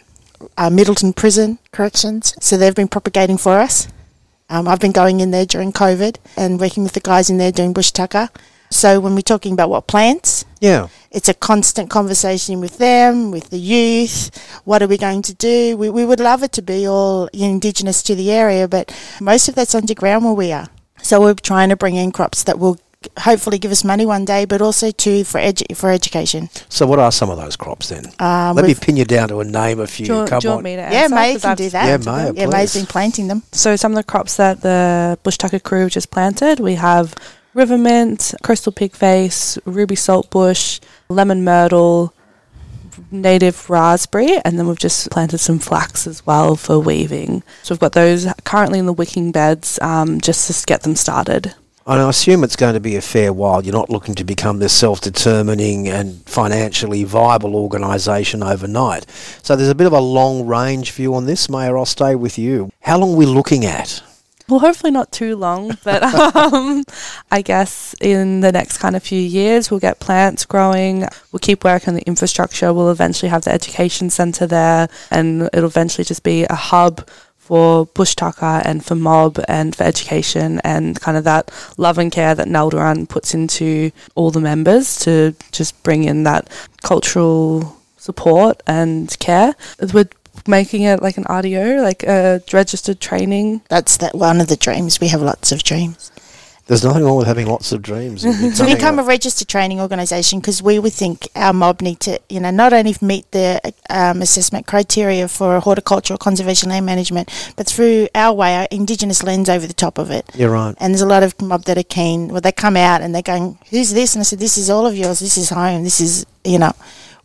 uh, 0.55 0.69
Middleton 0.69 1.13
Prison 1.13 1.57
Corrections, 1.71 2.35
so 2.39 2.57
they've 2.57 2.75
been 2.75 2.87
propagating 2.87 3.39
for 3.39 3.57
us. 3.57 3.87
Um, 4.49 4.67
I've 4.67 4.79
been 4.79 4.91
going 4.91 5.19
in 5.19 5.31
there 5.31 5.45
during 5.45 5.71
COVID 5.71 6.17
and 6.35 6.59
working 6.59 6.83
with 6.83 6.93
the 6.93 6.99
guys 6.99 7.29
in 7.29 7.37
there 7.37 7.51
doing 7.51 7.73
bush 7.73 7.91
tucker. 7.91 8.29
So 8.71 8.99
when 8.99 9.15
we're 9.15 9.21
talking 9.21 9.53
about 9.53 9.69
what 9.69 9.87
plants, 9.87 10.45
Yeah. 10.59 10.87
it's 11.11 11.27
a 11.27 11.33
constant 11.33 11.89
conversation 11.89 12.59
with 12.59 12.77
them, 12.77 13.31
with 13.31 13.49
the 13.49 13.57
youth. 13.59 14.29
What 14.63 14.83
are 14.83 14.87
we 14.87 14.97
going 14.97 15.23
to 15.23 15.33
do? 15.33 15.75
We, 15.75 15.89
we 15.89 16.05
would 16.05 16.19
love 16.19 16.43
it 16.43 16.51
to 16.53 16.61
be 16.61 16.87
all 16.87 17.27
indigenous 17.33 18.03
to 18.03 18.15
the 18.15 18.31
area, 18.31 18.67
but 18.67 18.95
most 19.19 19.49
of 19.49 19.55
that's 19.55 19.73
underground 19.73 20.23
where 20.25 20.33
we 20.33 20.51
are. 20.51 20.67
So 21.01 21.21
we're 21.21 21.33
trying 21.33 21.69
to 21.69 21.75
bring 21.75 21.95
in 21.95 22.11
crops 22.11 22.43
that 22.43 22.59
will 22.59 22.77
hopefully 23.19 23.57
give 23.57 23.71
us 23.71 23.83
money 23.83 24.05
one 24.05 24.25
day, 24.25 24.45
but 24.45 24.61
also 24.61 24.91
too 24.91 25.23
for 25.23 25.39
edu- 25.39 25.75
for 25.75 25.89
education. 25.91 26.49
So, 26.69 26.85
what 26.85 26.99
are 26.99 27.11
some 27.11 27.29
of 27.29 27.37
those 27.37 27.55
crops 27.55 27.89
then? 27.89 28.05
Um, 28.19 28.55
Let 28.55 28.65
me 28.65 28.75
pin 28.75 28.97
you 28.97 29.05
down 29.05 29.29
to 29.29 29.39
a 29.39 29.45
name 29.45 29.79
a 29.79 29.87
few. 29.87 30.05
Do 30.05 30.13
you, 30.19 30.25
Come 30.25 30.39
do 30.39 30.47
you 30.47 30.51
on. 30.51 30.55
want 30.57 30.63
me 30.65 30.75
to 30.75 30.81
yeah, 30.81 31.03
answer? 31.03 31.15
May 31.15 31.33
'Cause 31.33 31.41
can 31.43 31.51
I've 31.51 31.57
do 31.57 31.69
that. 31.69 31.85
Yeah, 31.87 31.97
May, 32.13 32.31
yeah, 32.41 32.45
May's 32.47 32.71
please. 32.73 32.79
been 32.81 32.85
planting 32.87 33.27
them. 33.27 33.43
So 33.51 33.75
some 33.75 33.91
of 33.91 33.95
the 33.95 34.03
crops 34.03 34.35
that 34.37 34.61
the 34.61 35.17
Bush 35.23 35.37
Tucker 35.37 35.59
crew 35.59 35.81
have 35.81 35.91
just 35.91 36.11
planted, 36.11 36.59
we 36.59 36.75
have 36.75 37.13
river 37.53 37.77
mint, 37.77 38.33
coastal 38.43 38.71
pigface, 38.71 39.57
ruby 39.65 39.95
saltbush, 39.95 40.79
lemon 41.09 41.43
myrtle, 41.43 42.13
native 43.11 43.69
raspberry, 43.69 44.37
and 44.43 44.59
then 44.59 44.67
we've 44.67 44.77
just 44.77 45.09
planted 45.09 45.37
some 45.39 45.57
flax 45.57 46.05
as 46.05 46.25
well 46.25 46.55
for 46.55 46.79
weaving. 46.79 47.43
So 47.63 47.73
we've 47.73 47.79
got 47.79 47.93
those 47.93 48.27
currently 48.43 48.77
in 48.77 48.85
the 48.85 48.93
wicking 48.93 49.31
beds, 49.31 49.79
um, 49.81 50.19
just 50.21 50.51
to 50.51 50.65
get 50.65 50.83
them 50.83 50.95
started. 50.95 51.55
And 51.89 51.99
I 51.99 52.07
assume 52.07 52.43
it's 52.43 52.55
going 52.55 52.75
to 52.75 52.79
be 52.79 52.97
a 52.97 53.01
fair 53.01 53.33
while. 53.33 53.65
You're 53.65 53.73
not 53.73 53.89
looking 53.89 54.13
to 54.13 54.23
become 54.23 54.59
this 54.59 54.73
self-determining 54.73 55.87
and 55.87 56.21
financially 56.27 57.03
viable 57.03 57.55
organisation 57.55 58.43
overnight. 58.43 59.09
So 59.41 59.55
there's 59.55 59.71
a 59.71 59.75
bit 59.75 59.87
of 59.87 59.93
a 59.93 59.99
long 59.99 60.45
range 60.45 60.91
view 60.91 61.15
on 61.15 61.25
this. 61.25 61.49
Maya, 61.49 61.75
I'll 61.75 61.85
stay 61.87 62.13
with 62.13 62.37
you. 62.37 62.69
How 62.81 62.99
long 62.99 63.15
are 63.15 63.17
we 63.17 63.25
looking 63.25 63.65
at? 63.65 64.03
Well, 64.47 64.59
hopefully 64.59 64.91
not 64.91 65.11
too 65.11 65.35
long, 65.35 65.77
but 65.83 66.03
um, 66.35 66.83
I 67.31 67.41
guess 67.41 67.95
in 67.99 68.41
the 68.41 68.51
next 68.51 68.77
kind 68.77 68.95
of 68.95 69.01
few 69.01 69.19
years, 69.19 69.71
we'll 69.71 69.79
get 69.79 69.99
plants 69.99 70.45
growing. 70.45 71.07
We'll 71.31 71.39
keep 71.39 71.63
working 71.63 71.89
on 71.89 71.95
the 71.95 72.03
infrastructure. 72.03 72.71
We'll 72.71 72.91
eventually 72.91 73.29
have 73.29 73.45
the 73.45 73.51
education 73.51 74.11
centre 74.11 74.45
there, 74.45 74.89
and 75.09 75.49
it'll 75.53 75.65
eventually 75.65 76.05
just 76.05 76.21
be 76.21 76.43
a 76.43 76.55
hub 76.55 77.07
for 77.49 77.87
bush 77.87 78.13
tucker 78.13 78.61
and 78.63 78.85
for 78.85 78.93
mob 78.93 79.39
and 79.47 79.75
for 79.75 79.83
education 79.83 80.61
and 80.63 81.01
kind 81.01 81.17
of 81.17 81.23
that 81.23 81.49
love 81.77 81.97
and 81.97 82.11
care 82.11 82.35
that 82.35 82.47
Nalderun 82.47 83.09
puts 83.09 83.33
into 83.33 83.91
all 84.13 84.29
the 84.29 84.39
members 84.39 84.99
to 84.99 85.33
just 85.51 85.81
bring 85.81 86.03
in 86.03 86.21
that 86.23 86.47
cultural 86.83 87.75
support 87.97 88.61
and 88.67 89.17
care. 89.17 89.55
We're 89.91 90.09
making 90.45 90.83
it 90.83 91.01
like 91.01 91.17
an 91.17 91.23
RTO, 91.23 91.81
like 91.81 92.03
a 92.03 92.43
registered 92.53 92.99
training 92.99 93.61
That's 93.67 93.97
that 93.97 94.13
one 94.13 94.39
of 94.41 94.47
the 94.47 94.55
dreams. 94.55 95.01
We 95.01 95.07
have 95.07 95.23
lots 95.23 95.51
of 95.51 95.63
dreams. 95.63 96.11
There's 96.69 96.83
nothing 96.83 97.03
wrong 97.03 97.17
with 97.17 97.25
having 97.25 97.47
lots 97.47 97.71
of 97.71 97.81
dreams. 97.81 98.21
To 98.21 98.63
become 98.63 98.99
a 98.99 99.03
registered 99.03 99.47
training 99.47 99.81
organisation, 99.81 100.39
because 100.39 100.61
we 100.61 100.77
would 100.77 100.93
think 100.93 101.27
our 101.33 101.51
mob 101.51 101.81
need 101.81 101.99
to, 102.01 102.19
you 102.29 102.39
know, 102.39 102.51
not 102.51 102.73
only 102.73 102.95
meet 103.01 103.31
the 103.31 103.73
um, 103.89 104.21
assessment 104.21 104.67
criteria 104.67 105.27
for 105.27 105.59
horticultural 105.61 106.19
conservation 106.19 106.69
land 106.69 106.85
management, 106.85 107.53
but 107.55 107.65
through 107.65 108.07
our 108.13 108.35
way, 108.35 108.55
our 108.55 108.67
Indigenous 108.69 109.23
lens 109.23 109.49
over 109.49 109.65
the 109.65 109.73
top 109.73 109.97
of 109.97 110.11
it. 110.11 110.29
You're 110.35 110.51
right. 110.51 110.75
And 110.79 110.93
there's 110.93 111.01
a 111.01 111.07
lot 111.07 111.23
of 111.23 111.41
mob 111.41 111.63
that 111.63 111.79
are 111.79 111.81
keen. 111.81 112.27
Well, 112.27 112.39
they 112.39 112.51
come 112.51 112.77
out 112.77 113.01
and 113.01 113.15
they're 113.15 113.23
going, 113.23 113.57
"Who's 113.71 113.91
this?" 113.93 114.13
And 114.13 114.19
I 114.19 114.23
said, 114.23 114.37
"This 114.37 114.55
is 114.55 114.69
all 114.69 114.85
of 114.85 114.95
yours. 114.95 115.17
This 115.21 115.37
is 115.37 115.49
home. 115.49 115.83
This 115.83 115.99
is, 115.99 116.27
you 116.43 116.59
know, 116.59 116.73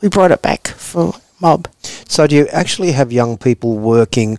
we 0.01 0.09
brought 0.09 0.31
it 0.31 0.41
back 0.41 0.69
for 0.69 1.13
mob." 1.39 1.69
So 2.09 2.27
do 2.27 2.35
you 2.35 2.47
actually 2.49 2.93
have 2.93 3.13
young 3.13 3.37
people 3.37 3.77
working 3.77 4.39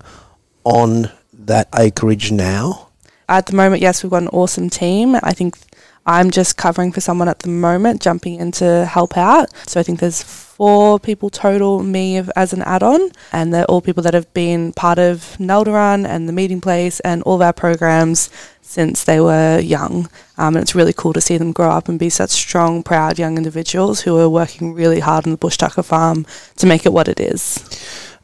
on 0.63 1.11
that 1.31 1.69
acreage 1.75 2.31
now? 2.31 2.84
At 3.27 3.47
the 3.47 3.55
moment, 3.55 3.81
yes, 3.81 4.03
we've 4.03 4.11
got 4.11 4.21
an 4.21 4.27
awesome 4.29 4.69
team. 4.69 5.15
I 5.15 5.31
think 5.33 5.57
I'm 6.05 6.29
just 6.29 6.57
covering 6.57 6.91
for 6.91 7.01
someone 7.01 7.27
at 7.27 7.39
the 7.39 7.49
moment, 7.49 8.01
jumping 8.01 8.39
in 8.39 8.51
to 8.53 8.85
help 8.85 9.17
out. 9.17 9.49
So 9.67 9.79
I 9.79 9.83
think 9.83 9.99
there's 9.99 10.21
four 10.21 10.99
people 10.99 11.31
total, 11.31 11.81
me 11.81 12.17
as 12.35 12.53
an 12.53 12.61
add 12.61 12.83
on, 12.83 13.09
and 13.31 13.51
they're 13.51 13.65
all 13.65 13.81
people 13.81 14.03
that 14.03 14.13
have 14.13 14.31
been 14.33 14.71
part 14.73 14.99
of 14.99 15.35
Nalderun 15.39 16.07
and 16.07 16.29
the 16.29 16.33
meeting 16.33 16.61
place 16.61 16.99
and 16.99 17.23
all 17.23 17.35
of 17.35 17.41
our 17.41 17.53
programs 17.53 18.29
since 18.61 19.03
they 19.03 19.19
were 19.19 19.59
young. 19.59 20.07
Um, 20.37 20.55
and 20.55 20.57
it's 20.57 20.75
really 20.75 20.93
cool 20.93 21.13
to 21.13 21.21
see 21.21 21.37
them 21.37 21.51
grow 21.51 21.71
up 21.71 21.89
and 21.89 21.97
be 21.97 22.11
such 22.11 22.29
strong, 22.29 22.83
proud 22.83 23.17
young 23.17 23.37
individuals 23.37 24.01
who 24.01 24.17
are 24.19 24.29
working 24.29 24.73
really 24.73 24.99
hard 24.99 25.25
on 25.25 25.31
the 25.31 25.37
Bush 25.37 25.57
Tucker 25.57 25.83
farm 25.83 26.27
to 26.57 26.67
make 26.67 26.85
it 26.85 26.93
what 26.93 27.07
it 27.07 27.19
is. 27.19 27.59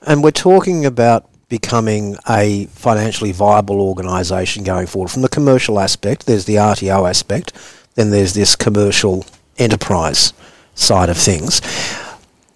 And 0.04 0.24
we're 0.24 0.32
talking 0.32 0.86
about 0.86 1.31
becoming 1.52 2.16
a 2.30 2.66
financially 2.68 3.34
viable 3.34 3.82
organisation 3.82 4.64
going 4.64 4.88
forward. 4.88 5.10
From 5.12 5.22
the 5.22 5.28
commercial 5.28 5.82
aspect, 5.82 6.26
there's 6.26 6.46
the 6.46 6.56
RTO 6.56 7.08
aspect, 7.08 7.52
then 7.96 8.10
there's 8.10 8.34
this 8.34 8.56
commercial 8.56 9.26
enterprise 9.58 10.32
side 10.76 11.10
of 11.10 11.18
things. 11.18 11.60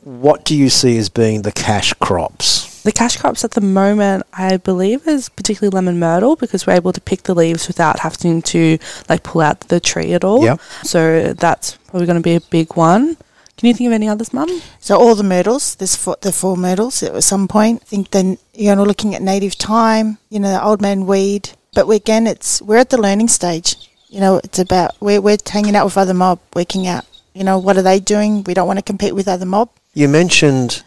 What 0.05 0.45
do 0.45 0.55
you 0.55 0.69
see 0.69 0.97
as 0.97 1.09
being 1.09 1.41
the 1.41 1.51
cash 1.51 1.91
crops? 1.95 2.83
The 2.83 2.93
cash 2.93 3.17
crops 3.17 3.43
at 3.43 3.51
the 3.51 3.59
moment, 3.59 4.25
I 4.31 4.55
believe, 4.57 5.05
is 5.05 5.27
particularly 5.27 5.75
lemon 5.75 5.99
myrtle 5.99 6.37
because 6.37 6.65
we're 6.65 6.73
able 6.73 6.93
to 6.93 7.01
pick 7.01 7.23
the 7.23 7.35
leaves 7.35 7.67
without 7.67 7.99
having 7.99 8.41
to 8.43 8.77
like 9.09 9.23
pull 9.23 9.41
out 9.41 9.59
the 9.61 9.81
tree 9.81 10.13
at 10.13 10.23
all. 10.23 10.41
Yep. 10.41 10.61
So 10.83 11.33
that's 11.33 11.75
probably 11.89 12.05
going 12.05 12.21
to 12.21 12.23
be 12.23 12.35
a 12.35 12.41
big 12.41 12.77
one. 12.77 13.17
Can 13.57 13.67
you 13.67 13.73
think 13.73 13.87
of 13.87 13.93
any 13.93 14.09
others, 14.09 14.33
Mum? 14.33 14.49
So 14.79 14.97
all 14.97 15.15
the 15.15 15.23
myrtles, 15.23 15.75
there's 15.75 15.95
four, 15.95 16.17
the 16.21 16.31
four 16.31 16.57
myrtles 16.57 17.01
at 17.01 17.23
some 17.23 17.47
point. 17.47 17.81
I 17.83 17.85
think 17.85 18.11
then 18.11 18.37
you 18.53 18.75
know 18.75 18.83
looking 18.83 19.15
at 19.15 19.21
native 19.21 19.53
thyme, 19.53 20.17
you 20.29 20.39
know, 20.39 20.51
the 20.51 20.63
old 20.63 20.81
man 20.81 21.05
weed. 21.05 21.49
But 21.73 21.87
we, 21.87 21.95
again, 21.95 22.27
it's 22.27 22.61
we're 22.61 22.77
at 22.77 22.89
the 22.89 23.01
learning 23.01 23.29
stage. 23.29 23.75
You 24.09 24.19
know, 24.19 24.41
it's 24.43 24.59
about 24.59 24.95
we're 24.99 25.21
we're 25.21 25.37
hanging 25.47 25.75
out 25.75 25.85
with 25.85 25.97
other 25.97 26.13
mob, 26.13 26.39
working 26.53 26.87
out. 26.87 27.05
You 27.33 27.43
know, 27.43 27.57
what 27.59 27.77
are 27.77 27.81
they 27.81 27.99
doing? 27.99 28.43
We 28.43 28.53
don't 28.53 28.67
want 28.67 28.79
to 28.79 28.83
compete 28.83 29.15
with 29.15 29.27
other 29.27 29.45
mob. 29.45 29.69
You 29.93 30.07
mentioned 30.09 30.83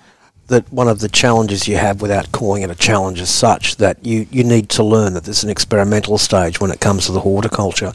that 0.48 0.70
one 0.72 0.88
of 0.88 1.00
the 1.00 1.08
challenges 1.08 1.68
you 1.68 1.76
have, 1.76 2.00
without 2.00 2.32
calling 2.32 2.62
it 2.62 2.70
a 2.70 2.74
challenge 2.74 3.20
as 3.20 3.30
such, 3.30 3.76
that 3.76 4.04
you, 4.04 4.26
you 4.30 4.42
need 4.42 4.70
to 4.70 4.82
learn 4.82 5.12
that 5.12 5.24
there's 5.24 5.44
an 5.44 5.50
experimental 5.50 6.18
stage 6.18 6.58
when 6.58 6.70
it 6.70 6.80
comes 6.80 7.06
to 7.06 7.12
the 7.12 7.20
horticulture. 7.20 7.92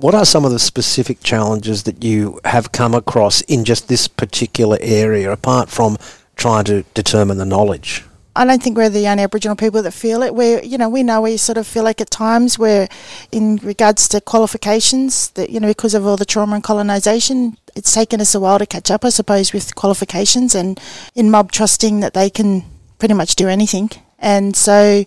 What 0.00 0.14
are 0.14 0.24
some 0.24 0.46
of 0.46 0.50
the 0.50 0.58
specific 0.58 1.22
challenges 1.22 1.82
that 1.82 2.02
you 2.02 2.40
have 2.46 2.72
come 2.72 2.94
across 2.94 3.42
in 3.42 3.66
just 3.66 3.88
this 3.88 4.08
particular 4.08 4.78
area, 4.80 5.30
apart 5.30 5.68
from 5.68 5.98
trying 6.36 6.64
to 6.64 6.84
determine 6.94 7.36
the 7.36 7.44
knowledge? 7.44 8.04
I 8.34 8.46
don't 8.46 8.62
think 8.62 8.78
we're 8.78 8.88
the 8.88 9.06
only 9.08 9.24
Aboriginal 9.24 9.56
people 9.56 9.82
that 9.82 9.92
feel 9.92 10.22
it. 10.22 10.34
We, 10.34 10.62
you 10.62 10.78
know, 10.78 10.88
we 10.88 11.02
know 11.02 11.20
we 11.20 11.36
sort 11.36 11.58
of 11.58 11.66
feel 11.66 11.84
like 11.84 12.00
at 12.00 12.10
times 12.10 12.58
where, 12.58 12.88
in 13.30 13.56
regards 13.56 14.08
to 14.08 14.22
qualifications, 14.22 15.28
that 15.32 15.50
you 15.50 15.60
know, 15.60 15.68
because 15.68 15.92
of 15.92 16.06
all 16.06 16.16
the 16.16 16.24
trauma 16.24 16.54
and 16.54 16.64
colonisation, 16.64 17.58
it's 17.76 17.92
taken 17.92 18.22
us 18.22 18.34
a 18.34 18.40
while 18.40 18.58
to 18.58 18.64
catch 18.64 18.90
up, 18.90 19.04
I 19.04 19.10
suppose, 19.10 19.52
with 19.52 19.74
qualifications 19.74 20.54
and 20.54 20.80
in 21.14 21.30
mob 21.30 21.52
trusting 21.52 22.00
that 22.00 22.14
they 22.14 22.30
can 22.30 22.64
pretty 22.98 23.12
much 23.12 23.34
do 23.36 23.48
anything. 23.48 23.90
And 24.18 24.56
so, 24.56 25.04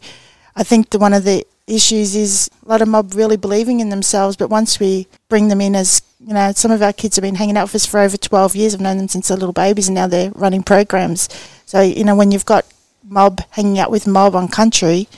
I 0.55 0.63
think 0.63 0.91
the, 0.91 0.99
one 0.99 1.13
of 1.13 1.23
the 1.23 1.47
issues 1.67 2.15
is 2.15 2.49
a 2.65 2.69
lot 2.69 2.81
of 2.81 2.87
mob 2.87 3.13
really 3.13 3.37
believing 3.37 3.79
in 3.79 3.89
themselves, 3.89 4.35
but 4.35 4.49
once 4.49 4.79
we 4.79 5.07
bring 5.29 5.47
them 5.47 5.61
in 5.61 5.75
as 5.75 6.01
you 6.19 6.33
know, 6.33 6.51
some 6.53 6.71
of 6.71 6.81
our 6.81 6.93
kids 6.93 7.17
have 7.17 7.23
been 7.23 7.35
hanging 7.35 7.57
out 7.57 7.65
with 7.65 7.75
us 7.75 7.85
for 7.85 7.99
over 7.99 8.15
12 8.15 8.55
years. 8.55 8.73
I've 8.73 8.81
known 8.81 8.97
them 8.97 9.09
since 9.09 9.27
they're 9.27 9.37
little 9.37 9.53
babies 9.53 9.89
and 9.89 9.95
now 9.95 10.07
they're 10.07 10.31
running 10.31 10.63
programs. 10.63 11.27
So, 11.65 11.81
you 11.81 12.05
know, 12.05 12.15
when 12.15 12.31
you've 12.31 12.45
got 12.45 12.65
mob 13.03 13.41
hanging 13.51 13.77
out 13.77 13.91
with 13.91 14.07
mob 14.07 14.35
on 14.35 14.47
country, 14.47 15.09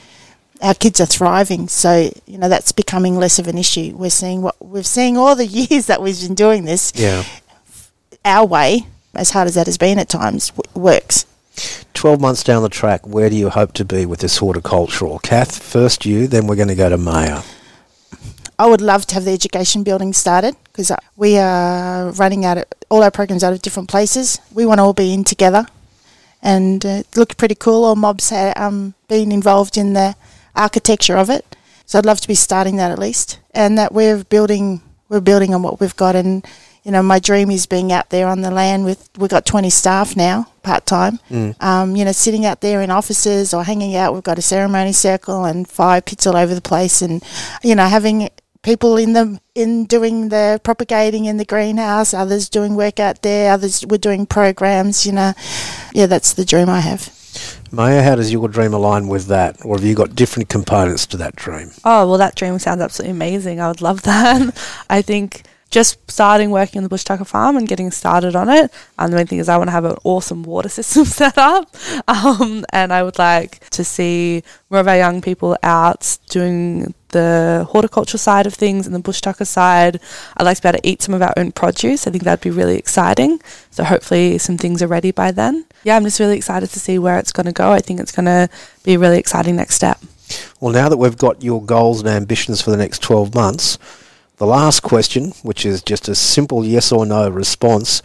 our 0.62 0.74
kids 0.74 1.00
are 1.00 1.06
thriving. 1.06 1.68
So 1.68 2.12
you 2.26 2.38
know 2.38 2.50
that's 2.50 2.72
becoming 2.72 3.18
less 3.18 3.40
of 3.40 3.48
an 3.48 3.58
issue. 3.58 3.94
We're 3.96 4.10
seeing 4.10 4.42
what 4.42 4.56
we're 4.60 4.84
seeing 4.84 5.18
all 5.18 5.36
the 5.36 5.46
years 5.62 5.88
that 5.88 6.02
we've 6.02 6.20
been 6.20 6.36
doing 6.36 6.66
this. 6.66 6.92
Yeah. 6.96 7.24
Our 8.24 8.46
way, 8.46 8.88
as 9.14 9.32
hard 9.32 9.48
as 9.48 9.56
that 9.56 9.68
has 9.68 9.78
been 9.78 10.00
at 10.00 10.10
times, 10.10 10.50
w- 10.52 10.82
works. 10.82 11.26
12 11.94 12.22
months 12.22 12.44
down 12.44 12.64
the 12.64 12.70
track, 12.70 13.06
where 13.08 13.30
do 13.30 13.36
you 13.36 13.50
hope 13.50 13.74
to 13.74 13.86
be 13.86 14.06
with 14.06 14.20
this 14.20 14.38
horticultural? 14.38 15.20
Kath, 15.20 15.62
first 15.62 16.06
you, 16.06 16.28
then 16.28 16.48
we're 16.48 16.56
going 16.56 16.68
to 16.68 16.76
go 16.76 16.90
to 16.90 16.98
Maya. 16.98 17.42
I 18.58 18.68
would 18.68 18.82
love 18.82 19.06
to 19.08 19.16
have 19.16 19.26
the 19.26 19.34
education 19.34 19.84
building 19.84 20.14
started 20.14 20.56
because 20.66 20.92
we 21.18 21.38
are 21.38 22.12
running 22.12 22.46
out 22.46 22.58
of 22.58 22.66
all 22.90 23.04
our 23.04 23.12
programs 23.12 23.44
out 23.44 23.54
of 23.54 23.62
different 23.62 23.90
places. 23.90 24.40
We 24.54 24.66
want 24.66 24.80
to 24.80 24.84
all 24.84 24.94
be 24.94 25.14
in 25.14 25.24
together 25.24 25.68
and 26.46 26.86
uh, 26.86 26.90
it 26.90 27.18
looked 27.18 27.38
pretty 27.38 27.56
cool. 27.56 27.84
All 27.84 27.96
mobs 27.96 28.30
had 28.30 28.58
um, 28.58 28.94
been 29.10 29.32
involved 29.32 29.78
in 29.78 29.94
the 29.94 30.16
architecture 30.56 31.18
of 31.18 31.30
it, 31.30 31.58
so 31.86 31.98
I'd 31.98 32.06
love 32.06 32.22
to 32.22 32.28
be 32.28 32.36
starting 32.36 32.78
that 32.78 32.92
at 32.92 33.00
least, 33.00 33.40
and 33.52 33.78
that 33.78 33.92
we're 33.92 34.24
building 34.24 34.82
we're 35.10 35.22
building 35.22 35.54
on 35.54 35.64
what 35.64 35.80
we've 35.80 35.96
got. 35.96 36.16
And 36.16 36.46
you 36.86 36.92
know, 36.92 37.02
my 37.02 37.20
dream 37.20 37.50
is 37.50 37.66
being 37.66 37.92
out 37.92 38.12
there 38.12 38.28
on 38.28 38.42
the 38.42 38.52
land 38.52 38.86
with 38.86 39.10
we've 39.18 39.30
got 39.30 39.46
twenty 39.46 39.72
staff 39.72 40.16
now 40.16 40.48
part 40.62 40.86
time. 40.86 41.20
Mm. 41.30 41.62
Um, 41.62 41.96
you 41.96 42.06
know, 42.06 42.12
sitting 42.12 42.46
out 42.46 42.62
there 42.62 42.82
in 42.82 42.92
offices 42.92 43.54
or 43.54 43.64
hanging 43.64 43.96
out. 43.96 44.14
We've 44.14 44.24
got 44.24 44.38
a 44.38 44.44
ceremony 44.44 44.94
circle 44.94 45.46
and 45.46 45.68
fire 45.68 46.02
pits 46.02 46.28
all 46.28 46.38
over 46.38 46.54
the 46.54 46.62
place, 46.62 47.02
and 47.02 47.24
you 47.64 47.76
know, 47.76 47.88
having 47.88 48.30
people 48.62 48.98
in 48.98 49.14
the 49.14 49.40
in 49.56 49.86
doing 49.86 50.30
the 50.30 50.62
propagating 50.64 51.26
in 51.26 51.38
the 51.38 51.46
greenhouse, 51.46 52.14
others 52.14 52.50
doing 52.50 52.76
work 52.76 53.00
out 53.00 53.24
there, 53.24 53.52
others 53.52 53.84
were 53.88 53.98
doing 53.98 54.28
programs, 54.28 55.08
you 55.08 55.12
know. 55.12 55.34
Yeah, 55.94 56.06
that's 56.06 56.34
the 56.34 56.46
dream 56.46 56.70
I 56.70 56.82
have. 56.82 57.10
Maya, 57.72 58.04
how 58.04 58.16
does 58.16 58.32
your 58.32 58.48
dream 58.48 58.74
align 58.74 59.08
with 59.08 59.26
that? 59.28 59.58
Or 59.66 59.76
have 59.76 59.84
you 59.84 59.96
got 59.96 60.16
different 60.16 60.50
components 60.50 61.06
to 61.08 61.18
that 61.18 61.36
dream? 61.36 61.72
Oh, 61.84 62.08
well, 62.08 62.18
that 62.18 62.36
dream 62.36 62.58
sounds 62.60 62.80
absolutely 62.80 63.12
amazing. 63.12 63.60
I 63.60 63.68
would 63.68 63.82
love 63.82 64.02
that. 64.04 64.56
I 64.90 65.02
think 65.02 65.44
just 65.76 66.10
starting 66.10 66.52
working 66.52 66.80
on 66.80 66.84
the 66.84 66.90
Bush 66.90 67.04
Tucker 67.04 67.26
farm 67.26 67.58
and 67.58 67.68
getting 67.68 67.92
started 67.92 68.34
on 68.34 68.48
it. 68.48 68.72
And 68.98 69.12
the 69.12 69.18
main 69.18 69.28
thing 69.28 69.40
is 69.40 69.50
I 69.50 69.58
want 69.58 69.68
to 69.68 69.74
have 69.74 69.84
an 69.84 69.98
awesome 70.06 70.44
water 70.44 70.70
system 70.80 71.04
set 71.04 71.38
up. 71.38 71.68
Um, 72.08 72.64
and 72.72 72.94
I 72.94 73.04
would 73.04 73.20
like 73.20 73.70
to 73.72 73.84
see 73.84 74.42
more 74.70 74.80
of 74.80 74.88
our 74.88 74.96
young 74.96 75.22
people 75.22 75.58
out 75.64 76.18
doing 76.30 76.94
the 77.10 77.68
horticulture 77.70 78.18
side 78.18 78.48
of 78.48 78.54
things 78.54 78.86
and 78.86 78.96
the 78.96 79.00
bush 79.00 79.20
tucker 79.20 79.44
side. 79.44 80.00
I'd 80.38 80.46
like 80.46 80.56
to 80.56 80.64
be 80.64 80.70
able 80.70 80.80
to 80.80 80.88
eat 80.88 81.02
some 81.02 81.14
of 81.14 81.22
our 81.22 81.34
own 81.36 81.52
produce. 81.52 82.08
I 82.08 82.12
think 82.12 82.24
that'd 82.24 82.42
be 82.42 82.52
really 82.52 82.78
exciting. 82.78 83.42
So 83.70 83.84
hopefully 83.84 84.38
some 84.38 84.58
things 84.58 84.82
are 84.82 84.88
ready 84.88 85.12
by 85.12 85.32
then. 85.32 85.66
Yeah, 85.84 85.98
I'm 85.98 86.06
just 86.06 86.22
really 86.22 86.38
excited 86.38 86.70
to 86.70 86.80
see 86.80 86.98
where 86.98 87.20
it's 87.20 87.34
going 87.34 87.48
to 87.48 87.52
go. 87.52 87.74
I 87.74 87.80
think 87.80 88.00
it's 88.00 88.14
going 88.14 88.28
to 88.28 88.48
be 88.86 88.94
a 88.94 89.00
really 89.00 89.20
exciting 89.20 89.58
next 89.58 89.76
step. 89.76 90.00
Well, 90.62 90.72
now 90.72 90.88
that 90.88 90.98
we've 90.98 91.18
got 91.18 91.44
your 91.44 91.62
goals 91.62 92.00
and 92.00 92.08
ambitions 92.08 92.62
for 92.62 92.72
the 92.72 92.78
next 92.78 93.02
12 93.02 93.36
months, 93.36 93.78
the 94.38 94.46
last 94.46 94.82
question, 94.82 95.32
which 95.44 95.66
is 95.66 95.82
just 95.82 96.08
a 96.08 96.16
simple 96.16 96.66
yes 96.66 96.92
or 96.92 97.06
no 97.06 97.30
response, 97.30 98.02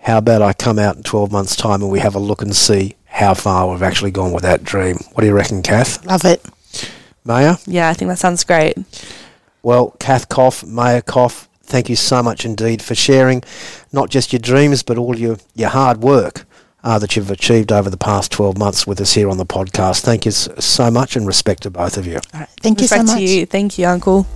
how 0.00 0.18
about 0.18 0.42
I 0.42 0.52
come 0.52 0.78
out 0.78 0.96
in 0.96 1.02
12 1.02 1.30
months' 1.30 1.56
time 1.56 1.82
and 1.82 1.90
we 1.90 2.00
have 2.00 2.14
a 2.14 2.18
look 2.18 2.42
and 2.42 2.56
see 2.56 2.96
how 3.04 3.34
far 3.34 3.70
we've 3.70 3.82
actually 3.82 4.10
gone 4.10 4.32
with 4.32 4.42
that 4.42 4.64
dream? 4.64 4.96
What 5.12 5.20
do 5.20 5.26
you 5.26 5.34
reckon, 5.34 5.62
Kath? 5.62 6.04
Love 6.06 6.24
it. 6.24 6.44
Maya? 7.24 7.56
Yeah, 7.66 7.88
I 7.90 7.94
think 7.94 8.08
that 8.08 8.18
sounds 8.18 8.44
great. 8.44 8.78
Well, 9.62 9.94
Kath 10.00 10.28
Coff, 10.30 10.64
Maya 10.64 11.02
Coff, 11.02 11.48
thank 11.62 11.90
you 11.90 11.96
so 11.96 12.22
much 12.22 12.46
indeed 12.46 12.80
for 12.80 12.94
sharing 12.94 13.42
not 13.92 14.08
just 14.08 14.32
your 14.32 14.40
dreams, 14.40 14.82
but 14.82 14.96
all 14.96 15.18
your, 15.18 15.36
your 15.54 15.68
hard 15.68 15.98
work 15.98 16.46
uh, 16.82 16.98
that 16.98 17.14
you've 17.14 17.30
achieved 17.30 17.70
over 17.70 17.90
the 17.90 17.98
past 17.98 18.32
12 18.32 18.56
months 18.56 18.86
with 18.86 19.00
us 19.02 19.12
here 19.12 19.28
on 19.28 19.36
the 19.36 19.44
podcast. 19.44 20.00
Thank 20.00 20.24
you 20.24 20.30
so 20.30 20.90
much 20.90 21.14
and 21.14 21.26
respect 21.26 21.64
to 21.64 21.70
both 21.70 21.98
of 21.98 22.06
you. 22.06 22.16
All 22.32 22.40
right. 22.40 22.48
Thank 22.60 22.80
Respect 22.80 23.02
you 23.02 23.06
so 23.06 23.12
much. 23.12 23.20
to 23.20 23.28
you. 23.28 23.46
Thank 23.46 23.78
you, 23.78 23.86
Uncle. 23.86 24.26